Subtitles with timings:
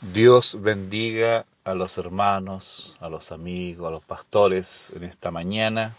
[0.00, 5.92] Dios bendiga a los hermanos, a los amigos, a los pastores en esta mañana.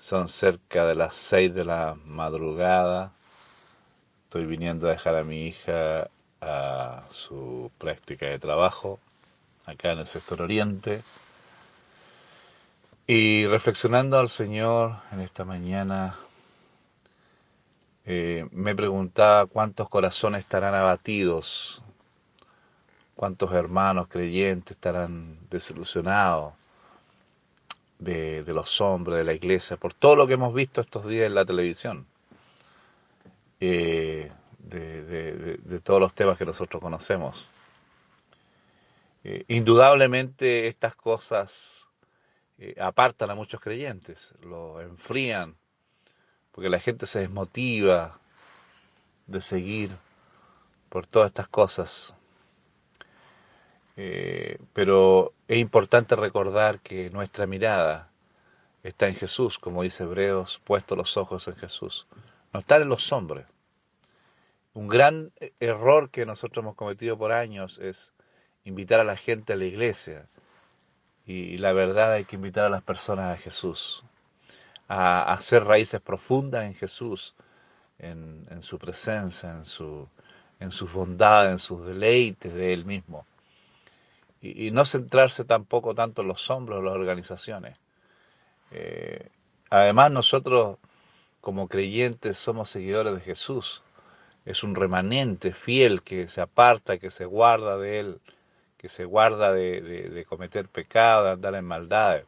[0.00, 3.12] Son cerca de las seis de la madrugada.
[4.24, 6.10] Estoy viniendo a dejar a mi hija
[6.40, 8.98] a su práctica de trabajo
[9.66, 11.04] acá en el sector oriente.
[13.06, 16.18] Y reflexionando al Señor en esta mañana,
[18.04, 21.80] eh, me preguntaba cuántos corazones estarán abatidos
[23.14, 26.54] cuántos hermanos creyentes estarán desilusionados
[27.98, 31.34] de, los hombres de la iglesia por todo lo que hemos visto estos días en
[31.34, 32.06] la televisión,
[33.60, 37.46] eh, de, todos los temas que nosotros conocemos.
[39.22, 41.88] Eh, indudablemente estas cosas
[42.58, 45.56] eh, apartan a muchos creyentes, lo enfrían,
[46.52, 48.18] porque la gente se desmotiva
[49.26, 49.90] de seguir
[50.88, 52.14] por todas estas cosas
[53.96, 58.10] eh, pero es importante recordar que nuestra mirada
[58.82, 62.06] está en Jesús, como dice Hebreos, puesto los ojos en Jesús.
[62.52, 63.46] No están en los hombres.
[64.74, 68.12] Un gran error que nosotros hemos cometido por años es
[68.64, 70.26] invitar a la gente a la iglesia.
[71.26, 74.04] Y la verdad hay que invitar a las personas a Jesús,
[74.88, 77.34] a, hacer raíces profundas en Jesús,
[77.98, 80.08] en, en su presencia, en su,
[80.58, 83.24] en sus bondades, en sus deleites de Él mismo
[84.44, 87.78] y, no centrarse tampoco tanto en los hombros de las organizaciones.
[88.70, 89.28] Eh,
[89.70, 90.78] además nosotros
[91.40, 93.82] como creyentes somos seguidores de Jesús.
[94.44, 98.20] Es un remanente fiel que se aparta, que se guarda de Él,
[98.76, 102.26] que se guarda de, cometer pecado, de andar en maldades.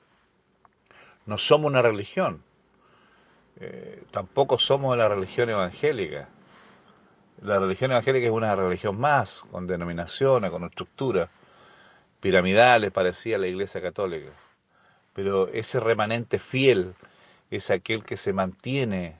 [1.27, 2.43] No somos una religión,
[3.61, 6.29] eh, tampoco somos de la religión evangélica.
[7.43, 11.29] La religión evangélica es una religión más, con denominaciones, con estructura
[12.21, 14.31] piramidales, parecía la Iglesia Católica.
[15.13, 16.95] Pero ese remanente fiel
[17.51, 19.17] es aquel que se mantiene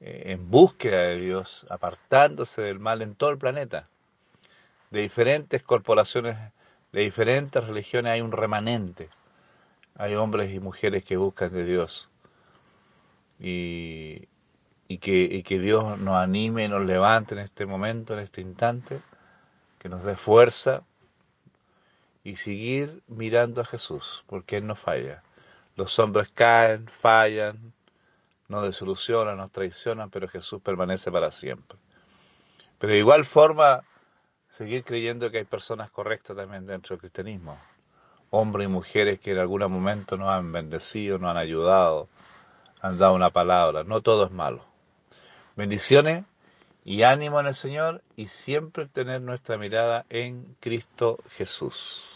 [0.00, 3.88] eh, en búsqueda de Dios, apartándose del mal en todo el planeta.
[4.90, 6.36] De diferentes corporaciones,
[6.92, 9.08] de diferentes religiones hay un remanente.
[9.96, 12.10] Hay hombres y mujeres que buscan de Dios.
[13.38, 14.28] Y,
[14.98, 18.98] que, y que Dios nos anime y nos levante en este momento, en este instante,
[19.78, 20.82] que nos dé fuerza
[22.26, 25.22] y seguir mirando a Jesús, porque Él no falla.
[25.76, 27.72] Los hombres caen, fallan,
[28.48, 31.78] nos desilusionan, nos traicionan, pero Jesús permanece para siempre.
[32.78, 33.84] Pero de igual forma,
[34.48, 37.56] seguir creyendo que hay personas correctas también dentro del cristianismo.
[38.30, 42.08] Hombres y mujeres que en algún momento nos han bendecido, nos han ayudado,
[42.80, 43.84] han dado una palabra.
[43.84, 44.64] No todo es malo.
[45.54, 46.24] Bendiciones
[46.84, 52.15] y ánimo en el Señor y siempre tener nuestra mirada en Cristo Jesús.